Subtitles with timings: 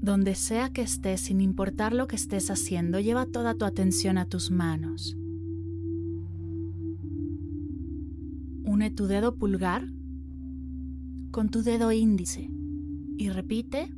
[0.00, 4.24] Donde sea que estés, sin importar lo que estés haciendo, lleva toda tu atención a
[4.24, 5.16] tus manos.
[8.64, 9.86] Une tu dedo pulgar
[11.30, 12.50] con tu dedo índice
[13.18, 13.94] y repite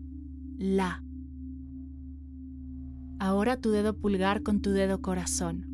[0.59, 1.05] la.
[3.21, 5.67] Ahora tu dedo pulgar con tu dedo corazón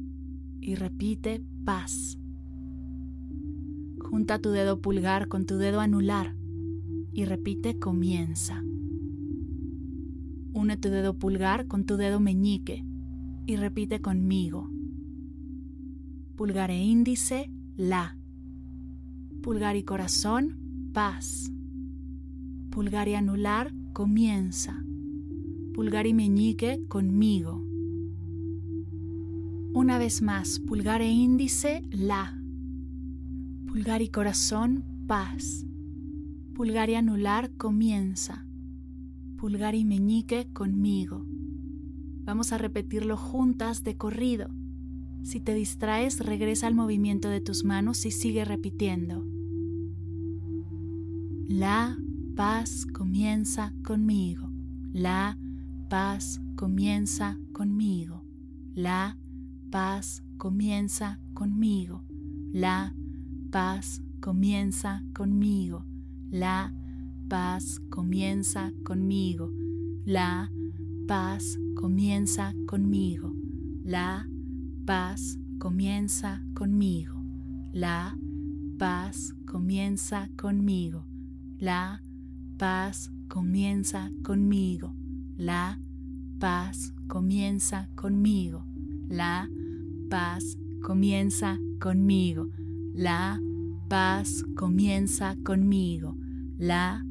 [0.61, 2.19] y repite paz.
[3.99, 6.37] Junta tu dedo pulgar con tu dedo anular
[7.13, 8.63] y repite comienza.
[10.59, 12.85] Une tu dedo pulgar con tu dedo meñique
[13.47, 14.69] y repite conmigo.
[16.35, 18.19] Pulgar e índice, la.
[19.41, 21.53] Pulgar y corazón, paz.
[22.71, 24.83] Pulgar y anular, comienza.
[25.75, 27.65] Pulgar y meñique, conmigo.
[29.75, 32.37] Una vez más, pulgar e índice, la.
[33.69, 35.65] Pulgar y corazón, paz.
[36.53, 38.48] Pulgar y anular, comienza
[39.39, 41.25] pulgar y meñique conmigo.
[42.25, 44.51] Vamos a repetirlo juntas de corrido.
[45.23, 49.25] Si te distraes, regresa al movimiento de tus manos y sigue repitiendo.
[51.49, 51.97] La
[52.37, 54.51] paz comienza conmigo.
[54.93, 55.39] La
[55.89, 58.25] paz comienza conmigo.
[58.75, 59.17] La
[59.71, 62.05] paz comienza conmigo.
[62.53, 62.95] La
[63.51, 65.87] paz comienza conmigo.
[66.31, 66.75] La
[67.29, 69.53] paz comienza conmigo.
[70.07, 70.51] La
[71.07, 73.35] paz comienza conmigo.
[73.85, 74.27] La
[74.87, 77.15] paz comienza conmigo.
[77.73, 78.17] La
[78.79, 81.05] paz comienza conmigo.
[81.59, 82.03] La
[82.57, 84.95] paz comienza conmigo.
[85.37, 85.79] La
[86.39, 88.65] paz comienza conmigo.
[89.09, 89.49] La
[90.09, 92.49] paz comienza conmigo.
[92.95, 93.39] La
[93.89, 96.17] paz comienza conmigo.
[96.59, 97.05] La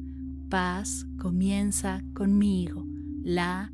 [0.48, 2.86] paz comienza conmigo.
[3.22, 3.70] La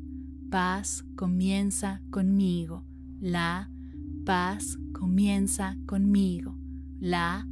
[0.49, 2.83] paz comienza conmigo.
[3.21, 3.69] La
[4.25, 6.57] paz comienza conmigo.
[6.99, 7.47] La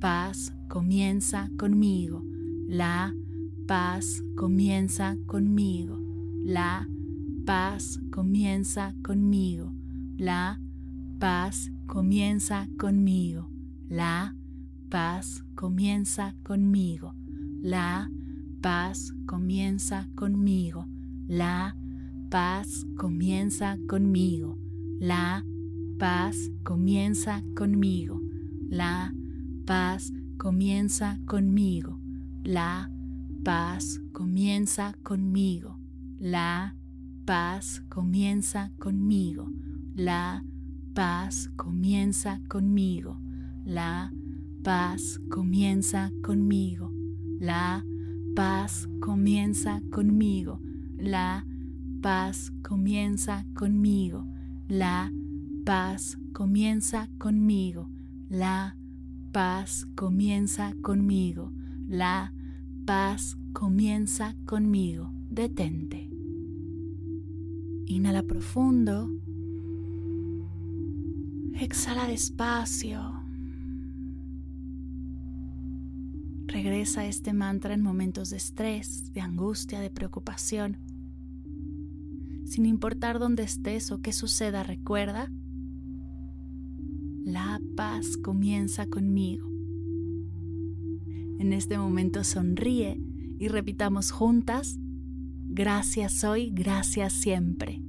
[0.00, 2.22] paz comienza conmigo.
[2.68, 3.14] La
[3.66, 5.98] paz comienza conmigo.
[6.44, 6.86] La
[7.46, 9.72] paz comienza conmigo.
[10.18, 10.60] La
[11.18, 13.48] paz comienza conmigo.
[13.88, 14.34] La
[14.90, 17.14] paz comienza conmigo.
[17.62, 18.10] La
[18.60, 20.86] paz comienza conmigo.
[21.28, 21.76] La
[22.30, 24.58] paz comienza conmigo.
[25.00, 25.44] La
[25.98, 28.20] paz comienza conmigo.
[28.68, 29.12] La
[29.66, 32.00] paz comienza conmigo.
[32.44, 32.90] La
[33.44, 35.78] paz comienza conmigo.
[36.18, 36.74] La
[37.24, 39.50] paz comienza conmigo.
[39.94, 40.42] La
[40.94, 43.18] paz comienza conmigo.
[43.64, 44.12] La
[44.62, 46.92] paz comienza conmigo.
[47.40, 47.84] La
[48.36, 50.60] paz comienza conmigo.
[50.98, 51.46] La
[52.02, 54.26] paz comienza conmigo.
[54.68, 55.10] La
[55.64, 57.88] paz comienza conmigo.
[58.28, 58.76] La
[59.32, 61.50] paz comienza conmigo.
[61.88, 62.34] La
[62.84, 65.10] paz comienza conmigo.
[65.30, 66.10] Detente.
[67.86, 69.08] Inhala profundo.
[71.58, 73.15] Exhala despacio.
[76.46, 80.78] Regresa a este mantra en momentos de estrés, de angustia, de preocupación.
[82.44, 85.30] Sin importar dónde estés o qué suceda, recuerda,
[87.24, 89.48] la paz comienza conmigo.
[91.38, 93.00] En este momento sonríe
[93.38, 97.82] y repitamos juntas, gracias hoy, gracias siempre.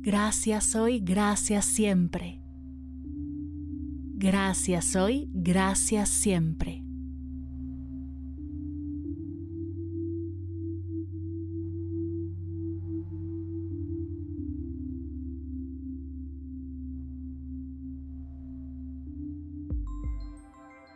[0.00, 2.41] Gracias hoy, gracias siempre.
[4.22, 6.84] Gracias hoy, gracias siempre.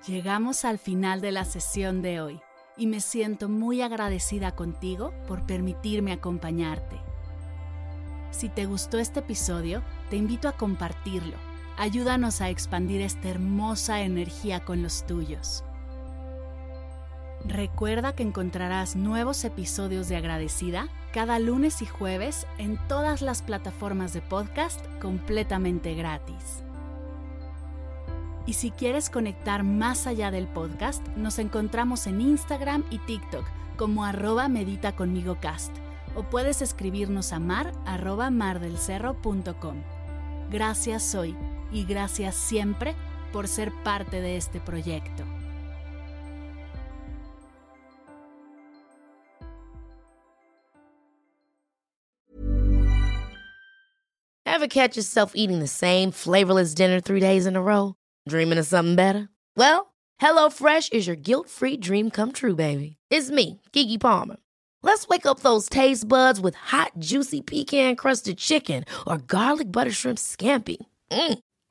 [0.07, 2.41] Llegamos al final de la sesión de hoy
[2.77, 7.01] y me siento muy agradecida contigo por permitirme acompañarte.
[8.31, 11.46] Si te gustó este episodio, te invito a compartirlo
[11.77, 15.65] ayúdanos a expandir esta hermosa energía con los tuyos.
[17.45, 24.13] Recuerda que encontrarás nuevos episodios de Agradecida cada lunes y jueves en todas las plataformas
[24.13, 26.63] de podcast completamente gratis.
[28.47, 33.45] Y si quieres conectar más allá del podcast, nos encontramos en Instagram y TikTok
[33.77, 34.95] como arroba medita
[36.15, 39.77] o puedes escribirnos a mar arroba mardelcerro.com.
[40.51, 41.37] Gracias hoy
[41.77, 42.95] y gracias siempre
[43.33, 45.25] por ser parte de este proyecto.
[54.47, 57.95] Ever catch yourself eating the same flavorless dinner three days in a row?
[58.27, 59.29] Dreaming of something better?
[59.55, 62.97] Well, HelloFresh is your guilt-free dream come true, baby.
[63.11, 64.37] It's me, Kiki Palmer.
[64.83, 69.93] Let's wake up those taste buds with hot, juicy pecan crusted chicken or garlic butter
[69.93, 70.79] shrimp scampi.
[71.11, 71.39] Mm.